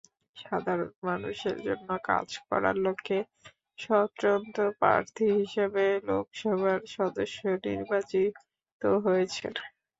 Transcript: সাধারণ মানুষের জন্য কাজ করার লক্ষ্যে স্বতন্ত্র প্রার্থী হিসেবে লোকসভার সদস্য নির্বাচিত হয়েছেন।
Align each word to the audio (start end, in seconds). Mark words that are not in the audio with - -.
সাধারণ 0.35 0.91
মানুষের 1.03 1.57
জন্য 1.67 1.89
কাজ 2.09 2.27
করার 2.47 2.75
লক্ষ্যে 2.85 3.17
স্বতন্ত্র 3.79 4.61
প্রার্থী 4.79 5.25
হিসেবে 5.39 5.83
লোকসভার 6.09 6.79
সদস্য 6.95 7.39
নির্বাচিত 7.65 8.33
হয়েছেন। 9.03 9.53